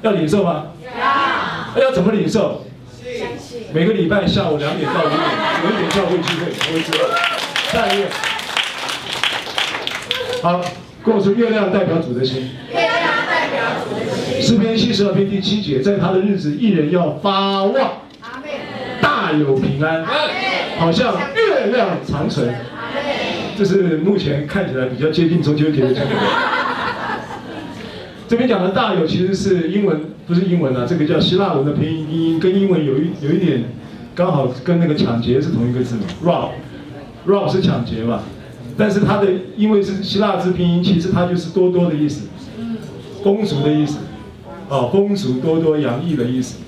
[0.01, 0.67] 要领受吗？
[1.75, 1.83] 要。
[1.83, 2.63] 要怎么领受？
[3.73, 5.19] 每个礼拜下午两点到五点，
[5.63, 6.99] 有一点教会聚会，我会知道。
[7.71, 8.07] 下一页。
[10.41, 10.61] 好，
[11.03, 12.51] 跟我说，月亮代表主的心。
[12.71, 14.41] 月亮代表主的心。
[14.41, 18.01] 诗篇七十二篇第七节，在他的日子，一人要发旺，
[19.01, 20.05] 大有平安，
[20.77, 22.53] 好像月亮长存。
[23.57, 26.07] 这是目前看起来比较接近中秋节的这个。
[28.33, 33.63] 这边讲的大有其实是英文，不是英文啊，这个叫希腊文的拼音，拼音跟英文有一有一点，
[34.15, 36.01] 刚好跟那个抢劫是同一个字嘛
[37.27, 38.23] ，rob，rob 是抢劫嘛，
[38.75, 42.25] 但是它的因为是希腊字拼音，其实它就是多多的意思，
[43.23, 43.99] 丰足的意思，
[44.67, 46.63] 啊，丰足多多洋溢的意思。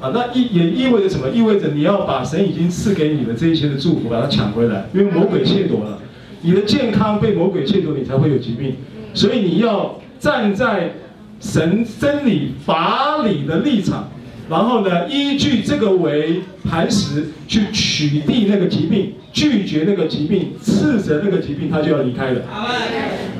[0.00, 1.28] 啊，那意也意味着什么？
[1.28, 6.00] 意味着你要把神已经赐给你的这一些的祝福，把它抢回来，因为魔鬼窃夺了
[6.42, 8.74] 你的健康，被魔鬼窃夺，你才会有疾病。
[9.14, 10.92] 所以你要站在
[11.40, 14.10] 神真理法理的立场，
[14.50, 22.42] 然后呢，依据这个为磐石去取缔那个疾病，拒绝那个疾病，斥责那个疾病，他就要离开了。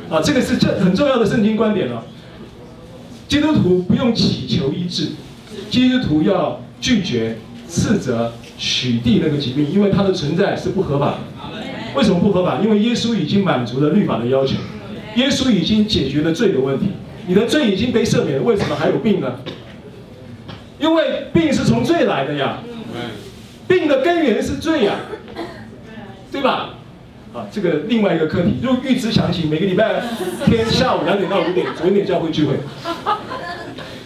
[0.09, 2.05] 啊，这个是这很重要的圣经观点了。
[3.27, 5.09] 基督徒不用祈求医治。
[5.69, 7.37] 基督徒要拒绝、
[7.69, 11.19] 斥责、取缔那个疾病，因为它的存在是不合法的。
[11.95, 12.61] 为什么不合法？
[12.63, 14.57] 因为耶稣已经满足了律法的要求，
[15.19, 16.87] 耶稣已经解决了罪的问题。
[17.27, 19.35] 你的罪已经被赦免，为什么还有病呢？
[20.79, 22.61] 因为病是从罪来的呀，
[23.67, 24.95] 病的根源是罪呀，
[26.31, 26.71] 对吧？
[27.35, 30.01] 啊，这个另外一个课题，如果预知详情，每个礼拜
[30.47, 32.55] 天下午两点到五点，左点教会聚会。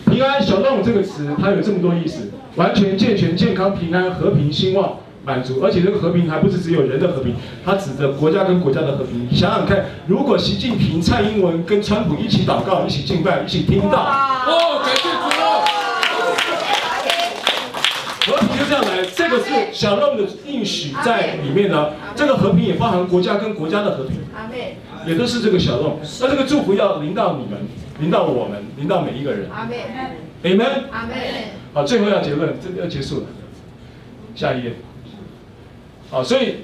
[0.06, 5.60] 平安小动物这个词，它有这么多意思：完全、健全、健康、平安、和平、兴旺、满足。
[5.62, 9.28] 而且这个和平还不是只有人的和平，它指的国家跟国家的和平。
[9.34, 15.08] 想想看，如果习近平、蔡英文跟川普一起祷告、一起敬拜、一起听到，哦，感谢主
[15.40, 15.64] 哦，
[18.26, 19.04] 和平就这样来。
[19.14, 21.90] 这个是小动物的应许在里面呢。
[22.14, 24.16] 这个和平也包含国家跟国家的和平，
[25.06, 26.00] 也都是这个小动物。
[26.20, 27.60] 那这个祝福要临到你们。
[28.00, 29.48] 临到我们，临到每一个人。
[29.54, 29.76] 阿门。
[30.42, 30.88] Amen。
[30.90, 31.14] 阿门。
[31.72, 33.26] 好，最后要结论，这个要结束了。
[34.34, 34.72] 下一页。
[36.12, 36.56] 好，所以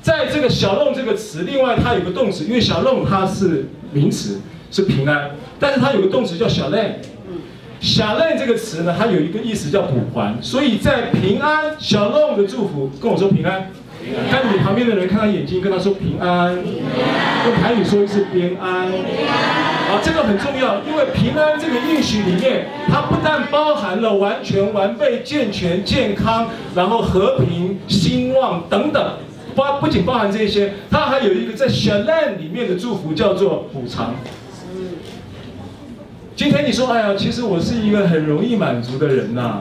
[0.00, 6.98] 在这个小弄这个词，另外它有个动词，因为小弄它是名词，是平安，但是它有个动词叫小累。
[7.78, 13.70] 小累这个词呢，它有一个意思叫补还，所以在平安小弄的祝福，跟我说平安。
[14.30, 16.54] 看你旁边的人，看他眼睛，跟他说平安。
[16.54, 18.90] 用台语说一次平安。
[20.02, 29.02] 这个很重要，因为平安这个应许里面，它不但包含了完全、完备、健全、健康，然后和平、兴旺等等，
[29.54, 34.14] 包不仅包含这些，它还有一个在 Shalom 里面的祝福，叫做补偿。
[36.34, 39.60] 今天你说，哎呀，其实我是一个很容易满足的人呐。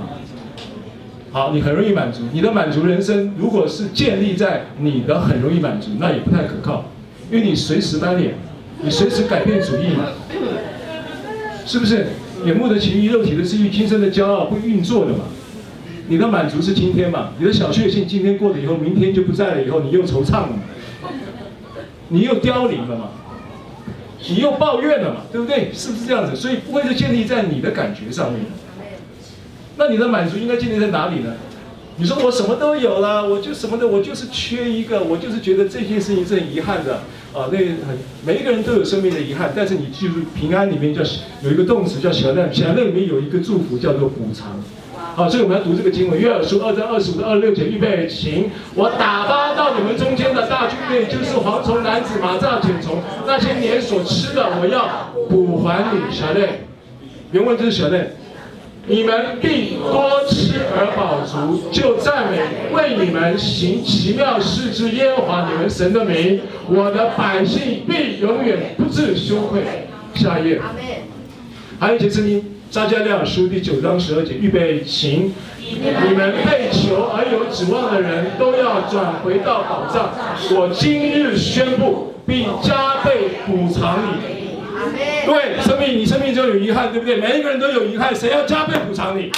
[1.32, 2.22] 好，你很容易满足。
[2.32, 6.86] 你的满足人生，如果是建立在你的很容易满足，那也不太可靠，
[7.32, 8.36] 因为你随时翻脸，
[8.82, 10.06] 你随时改变主意嘛，
[11.66, 12.08] 是不是？
[12.46, 15.26] 眼目的情欲、肉体的私欲、今生的骄傲会运作的嘛。
[16.08, 17.30] 你的满足是今天嘛？
[17.40, 21.10] 你的小确幸今天过了以后，明天就不在了，以后你又惆怅了嘛？
[22.10, 23.10] 你又凋零了嘛？
[24.30, 25.22] 你又抱怨了嘛？
[25.32, 25.72] 对不对？
[25.74, 26.36] 是不是这样子？
[26.36, 28.42] 所以不会是建立在你的感觉上面。
[29.78, 31.34] 那你的满足应该建立在哪里呢？
[31.98, 37.02] 你说我什么都有了，我就什么的，我就是缺一个，我就是觉得这件事情是很遗憾的
[37.36, 37.50] 啊。
[37.52, 41.02] 那很每一个人都有生命的遗憾，但是你记住平安里面叫
[41.42, 44.64] 有一个动词叫小难，小难里面有一个祝福叫做补偿。
[45.16, 48.50] 好，所以我们要读这个经文，约尔书二章二十五到二十六节，预备行。
[48.74, 56.14] 我打发到你们中间的大军队，就是蝗虫、男子、马蚱、蠊虫，那些年所吃的，我要补还你。
[56.14, 56.66] 小内，
[57.32, 58.10] 原文就是小内，
[58.88, 62.38] 你们必多吃而饱足，就赞美
[62.72, 66.40] 为你们行奇妙事之耶和华你们神的名。
[66.68, 69.62] 我的百姓必永远不致羞愧。
[70.14, 70.62] 下一页。
[71.80, 72.44] 还有一节圣经。
[72.72, 75.34] 撒迦利亚书第九章十二节，预备行。
[75.60, 80.10] 你们被求而有指望的人都要转回到宝藏。
[80.58, 84.35] 我今日宣布，并加倍补偿你。
[85.26, 87.18] 对，生命你生命中有遗憾，对不对？
[87.18, 89.32] 每一个人都有遗憾，谁要加倍补偿你？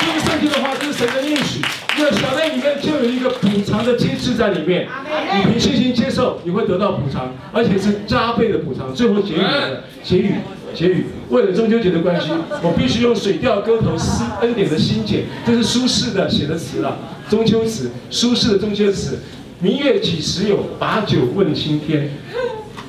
[0.00, 1.60] 这个圣经的话，这是神的应许。
[1.98, 4.86] 那小内里面就有一个补偿的机制在里面。
[5.34, 8.94] 你凭信心接受，你会得到补偿，而且是加倍的补偿。
[8.94, 10.34] 最后结语了，结语。
[10.74, 12.28] 结语，为了中秋节的关系，
[12.62, 16.98] 我必须用水调歌头思恩典的心解，这是苏轼的写的词了。
[17.30, 19.18] 中秋词，苏轼的中秋词。
[19.60, 20.58] 明月几时有？
[20.78, 22.10] 把酒问青天。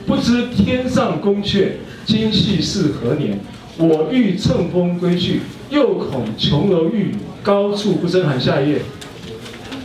[0.09, 1.67] 不知天上宫阙，
[2.03, 3.39] 今夕是何年？
[3.77, 8.41] 我欲乘风归去，又恐琼楼玉宇，高处不胜寒。
[8.41, 8.81] 下一页。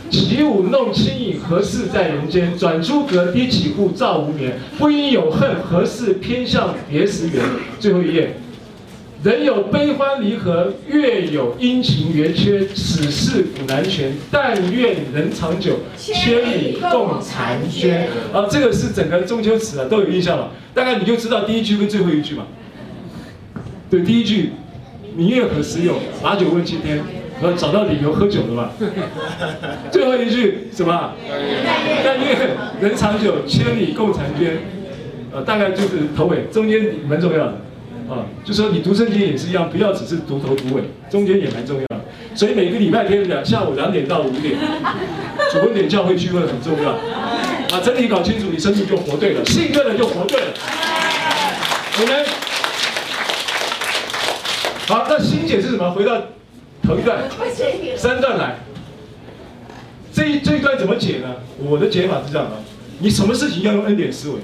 [0.09, 2.57] 起舞弄清影，何似在人间？
[2.57, 4.57] 转朱阁，低绮户，照无眠。
[4.79, 7.43] 不应有恨，何事偏向别时圆？
[7.79, 8.35] 最后一页，
[9.25, 14.13] 人有悲欢离合，月有阴晴圆缺，此事古难全。
[14.29, 18.07] 但愿人长久，千里共婵娟。
[18.31, 20.51] 啊，这个是整个中秋词啊，都有印象了。
[20.75, 22.45] 大概你就知道第一句跟最后一句嘛。
[23.89, 24.51] 对，第一句，
[25.15, 25.95] 明月何时有？
[26.21, 27.01] 把酒问青天。
[27.41, 28.73] 我找到理由喝酒了吧？
[29.91, 31.13] 最后一句什么？
[32.03, 32.37] 但愿
[32.79, 34.59] 人长久，千里共婵娟。
[35.33, 37.61] 呃，大概就是头尾，中间蛮重要的。
[38.09, 41.85] 啊，就说你读圣经也是一样，不要只是读头读尾，中间也蛮重要。
[42.35, 44.55] 所以每个礼拜天两下午两点到五点，
[45.51, 46.95] 主恩点教会聚会很重要。
[47.69, 50.47] 把，真理搞清楚，你生命就活对了，信对了就活对了。
[51.99, 52.25] 我们
[54.87, 55.91] 好，那新解是什么？
[55.91, 56.21] 回到。
[56.83, 57.17] 头一段，
[57.97, 58.57] 三段来，
[60.13, 61.33] 这一这一段怎么解呢？
[61.57, 62.57] 我的解法是这样的：
[62.99, 64.35] 你什么事情要用恩典思维？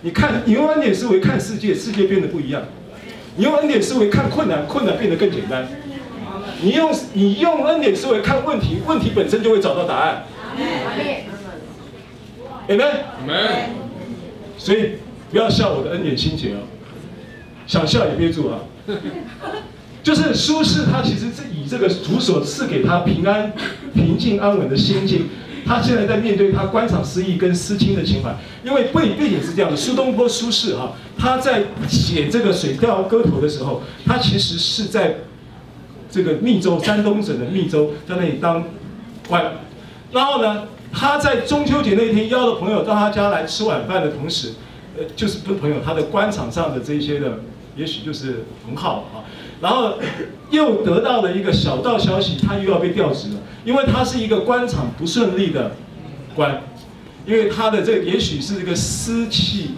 [0.00, 2.62] 你看，你用恩典思维看世界，世界变得不一样；
[3.38, 5.62] 你用恩典思维看困难，困难变得更简单；
[6.60, 10.24] 你用你用恩典思维看问题，问题本身就会找到答案。
[12.68, 13.68] Amen，Amen。
[14.58, 14.94] 所以
[15.30, 16.66] 不要笑我的恩典心结哦，
[17.68, 18.58] 想笑也憋住啊。
[20.02, 23.52] 就是苏轼，他其实是以这个主所赐给他平安、
[23.94, 25.28] 平静、安稳的心境，
[25.68, 28.34] 他现在在面对他官场失意跟思亲的情怀。
[28.64, 35.16] 因为背背景是这样的，苏东坡苏轼哈，他在写这个《水调歌头》的时候，他其实是在
[36.10, 38.64] 这个密州，山东省的密州，在那里当
[39.28, 39.58] 官。
[40.10, 44.54] 然后呢，他在中秋节那天邀了朋友到他家来吃晚饭的同时，
[44.96, 47.40] 呃，就是不是朋友，他的官场上的这些的，
[47.76, 49.28] 也许就是很好啊。
[49.60, 49.94] 然后
[50.50, 55.72] 又得到了一个小道消息，他又要被调职了，因为他是一个官场不顺利的
[56.34, 56.62] 官，
[57.26, 59.72] 因为他的这个也许是这个私气，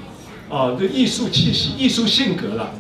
[0.51, 2.73] 啊，这艺术气息、艺术性格了，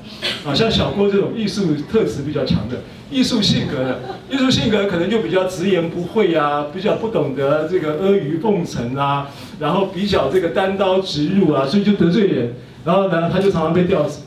[0.44, 14.18] 啊，像小郭这种艺术特质比较强的艺术性格的，艺术性格可能就比较直言不讳啊，比较不懂得这个阿谀奉承啊，然后比较这个单刀直入啊，所以就得罪人，然后呢，他就常常被调职。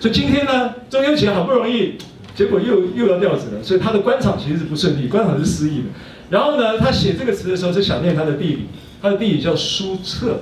[0.00, 1.98] 所以今天呢，中秋节好不容易。
[2.34, 5.84] 结果又又要调职了，所以他的官场其实是不顺利，官场是失意的。
[6.30, 8.66] 然后呢，他写这个词的时候是想念他的弟弟，
[9.02, 10.40] 他的弟弟叫苏澈，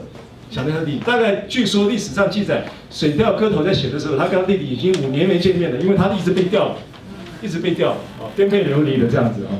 [0.52, 0.98] 想念他弟弟。
[1.04, 2.64] 大概据说历史上记载，
[2.96, 6.76] 《水调歌头》在写的时候，他跟他弟弟已经五年没见面了，因为他一直被调，
[7.42, 9.50] 一直被调啊，颠沛流离的这样子啊。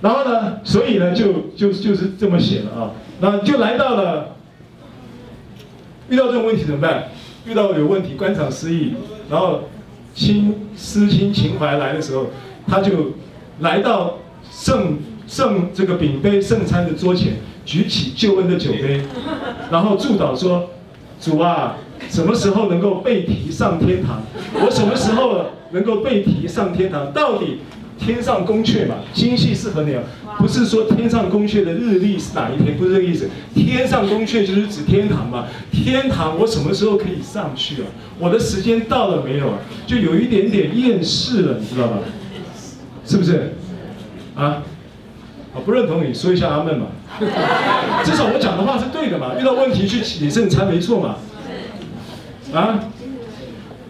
[0.00, 2.90] 然后呢，所以呢，就就就是这么写了啊。
[3.20, 4.34] 那就来到了，
[6.08, 7.10] 遇到这种问题怎么办？
[7.46, 8.94] 遇到有问题，官场失意，
[9.30, 9.68] 然后。
[10.16, 12.26] 亲思亲情怀来的时候，
[12.66, 13.12] 他就
[13.60, 14.18] 来到
[14.50, 19.02] 圣圣这个饼杯圣餐的桌前，举起救恩的酒杯，
[19.70, 20.70] 然后祝祷说
[21.20, 21.76] ：“主啊，
[22.08, 24.22] 什么时候能够被提上天堂？
[24.54, 27.12] 我什么时候能够被提上天堂？
[27.12, 27.60] 到底
[27.98, 30.00] 天上宫阙嘛，今夕是和鸟，
[30.38, 33.28] 不是说天上宫阙的日历是哪一天，不是这个意思。
[33.54, 37.86] 天上宫阙就是指天堂嘛，天堂我什么时候可以上去啊？
[38.18, 39.58] 我的时间到了没有啊？
[39.86, 41.98] 就有一点点厌世了，你知道吧？
[43.06, 43.54] 是不是？
[44.34, 44.62] 啊？
[45.54, 46.86] 啊，不认同你说一下阿门嘛。
[48.04, 51.16] 至少我讲的话是对的嘛，遇到问题去解释才没错嘛。
[52.52, 52.80] 啊？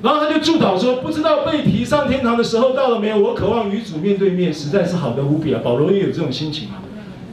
[0.05, 3.19] 然后他就祝祷说：“不知道被提上天堂的时候到了没有？
[3.19, 6.83] 我渴望与主面对面，实在是好的无比啊！”保罗也有这种心情啊，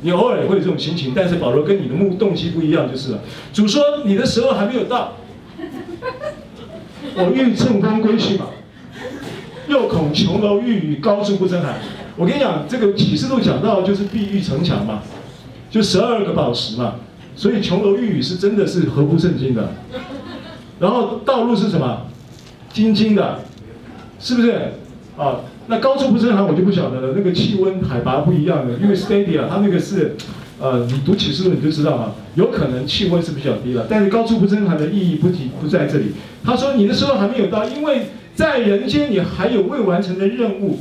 [0.03, 3.19] 你偶尔也会有这种心情，但是保罗跟你的目动机不一样，就是了。
[3.51, 5.15] 主说：“你的时候还没有到，
[7.17, 8.45] 我欲乘风归去嘛，
[9.67, 11.75] 又恐琼楼玉宇高处不胜寒。”
[12.15, 15.03] 我跟你讲，这个启示录讲到就是碧玉城墙嘛，
[15.69, 16.95] 就十二个宝石嘛，
[17.35, 19.73] 所以琼楼玉宇是真的是合乎圣经的。
[20.79, 22.03] 然后道路是什么？
[22.73, 23.39] 晶晶的，
[24.19, 24.73] 是不是？
[25.17, 27.13] 啊，那高处不胜寒，我就不晓得了。
[27.15, 30.15] 那个气温海拔不一样的，因为 Stadia 它那个是，
[30.59, 33.85] 呃，你读启示录你就知道嘛，有可能气温是比较低了。
[33.89, 36.13] 但是高处不胜寒的意义不提不在这里。
[36.43, 40.79] 他说你的时候还没有到，因为在人间你还有未完成的任务，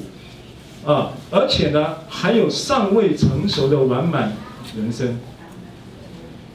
[0.86, 4.32] 啊，而且呢还有尚未成熟的完满
[4.76, 5.18] 人生。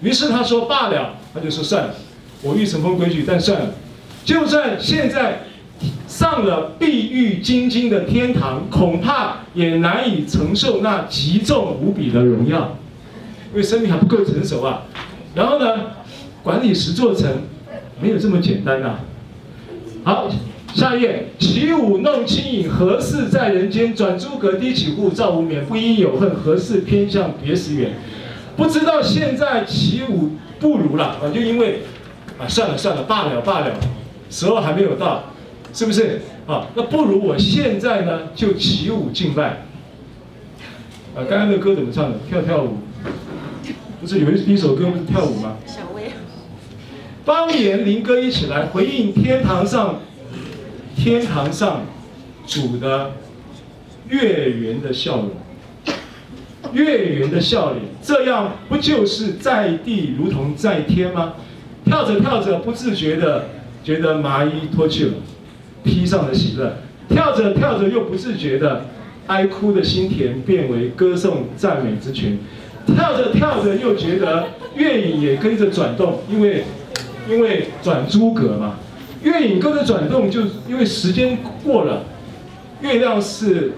[0.02, 1.96] 于是他说罢了，他就说算了，
[2.42, 3.76] 我欲乘风归去，但算了。
[4.26, 5.44] 就算现在
[6.08, 12.76] 上了碧玉晶晶的天堂，恐怕也难以承受那极重无比的荣耀，
[13.52, 14.82] 因为生命还不够成熟啊。
[15.36, 15.92] 然后呢，
[16.42, 17.30] 管理十座城
[18.02, 18.96] 没有这么简单呐、
[20.04, 20.28] 好，
[20.74, 23.94] 下一页，起舞弄清影，何事在人间？
[23.94, 27.94] 转朱阁低绮户，照无眠，不应有恨，何事偏向别时圆？
[28.58, 31.82] 不知道现在起舞不如了啊，就因为
[32.40, 33.72] 啊，算了算了，罢了罢了。
[34.36, 35.24] 时候还没有到，
[35.72, 36.68] 是不是啊？
[36.76, 39.62] 那不如我现在呢就起舞敬拜。
[41.16, 42.18] 啊，刚刚那歌怎么唱的？
[42.28, 42.80] 跳跳舞，
[44.02, 45.56] 不是有一一首歌不是跳舞吗？
[45.66, 46.12] 小薇。
[47.24, 50.02] 方言灵歌一起来回应天堂上，
[50.98, 51.84] 天堂上
[52.46, 53.12] 主的
[54.10, 55.32] 月圆的笑容，
[56.74, 61.36] 月圆的笑脸，这样不就是在地如同在天吗？
[61.86, 63.46] 跳着跳着不自觉的。
[63.86, 65.14] 觉得麻衣脱去了，
[65.84, 66.78] 披上了喜乐，
[67.08, 68.88] 跳着跳着又不自觉的
[69.28, 72.40] 哀哭的心田变为歌颂赞美之泉，
[72.88, 76.64] 跳着跳着又觉得月影也跟着转动，因为
[77.30, 78.78] 因为转诸葛嘛，
[79.22, 82.06] 月影跟着转动，就因为时间过了，
[82.82, 83.74] 月亮是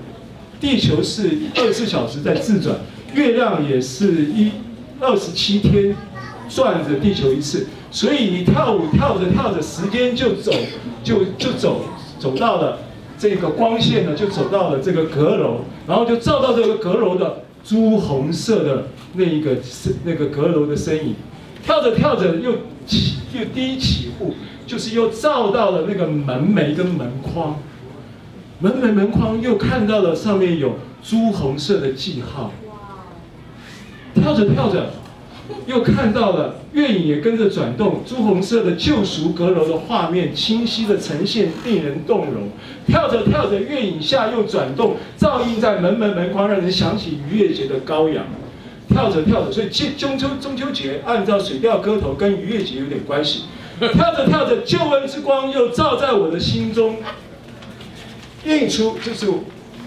[0.62, 2.78] 地球是二十四小时在自转，
[3.14, 4.52] 月亮也是一
[5.02, 5.94] 二十七天
[6.48, 7.68] 转着地球一次。
[7.90, 10.52] 所以你跳舞跳着跳着，时间就走，
[11.04, 11.82] 就就走
[12.20, 12.80] 走到了
[13.18, 19.58] 这个光线呢，就走到了这个阁楼，然后就照到这个阁楼的朱红色的那一个
[20.04, 21.16] 那个阁楼的身影，
[21.64, 22.52] 跳着跳着又
[22.86, 24.34] 起又低起户，
[24.66, 27.58] 就是又照到了那个门楣跟门框，
[28.60, 32.52] 门楣门框又看到了上面有朱红色的记号，
[34.14, 34.92] 跳着跳着。
[35.66, 42.50] 又看到了月影也跟着转动，朱红色的救赎阁楼的画面清晰的呈现，令人动容。
[42.86, 48.26] 跳着跳着，月影下又转动，照映在门门门框，让人想起逾越节的羔羊。
[48.90, 49.68] 跳着跳着，所以
[49.98, 53.44] 中秋中秋节按照水调歌头跟逾越节有点关系。
[53.80, 56.96] 跳着跳着，救恩之光又照在我的心中，
[58.46, 59.44] 映出，这是我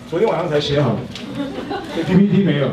[0.09, 2.69] 昨天晚上才写好的， PPT 没有。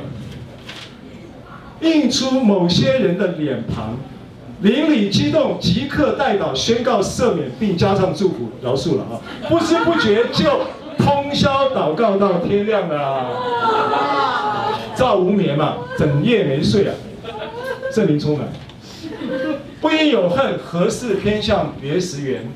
[1.81, 3.97] 映出某些人的脸庞，
[4.61, 9.21] 邻里激动，即刻代祷宣告赦免，并加上祝福饶恕了啊！
[9.47, 10.61] 不知不觉就
[10.97, 14.79] 通宵祷告到天亮了啊！
[14.95, 16.95] 赵无眠嘛，整夜没睡啊，
[17.93, 18.47] 圣灵充满。
[19.79, 22.49] 不因有恨，何事偏向别时圆？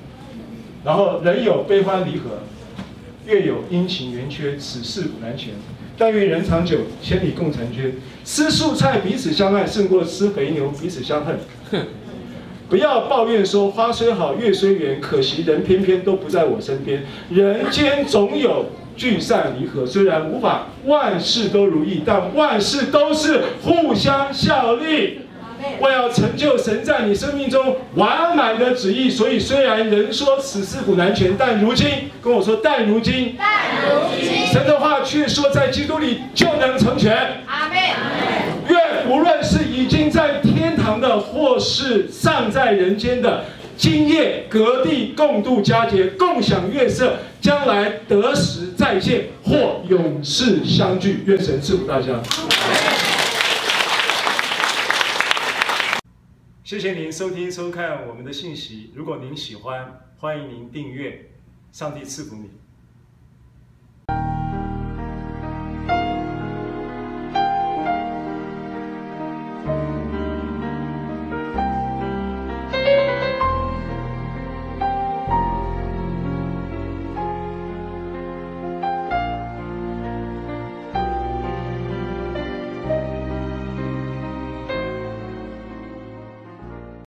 [0.84, 2.39] 然后人有悲欢离合，
[3.28, 5.53] 月有阴晴圆缺，此事古难全。
[6.01, 7.93] 但愿人长久，千里共婵娟。
[8.25, 11.37] 吃素菜彼此相爱，胜过吃肥牛彼此相恨。
[12.67, 17.03] 不要抱怨说花虽好，月虽圆，可惜人偏偏都不在我身边。
[17.29, 18.65] 人间总有
[18.97, 25.19] 聚散离合，虽然无法万事都如意，但万事都是互相效力。
[25.80, 33.47] 为要成就神在你生命中完满的旨意，所以虽然人说此事古难全，但如今跟我说，但如今，但
[33.84, 37.16] 如今，神的话却说在基督里就能成全。
[37.47, 37.78] 阿门。
[38.70, 43.43] 愿无论是已经在天堂的，或是尚在人间的，
[43.76, 51.24] 今夜隔地共度佳节，共享月色，将来得时再见或永世相聚。
[51.26, 52.07] 愿神赐福大家。
[56.72, 58.91] 谢谢您收听收看我们的信息。
[58.95, 61.30] 如果您喜欢，欢迎您订阅。
[61.74, 62.61] 上帝赐福你。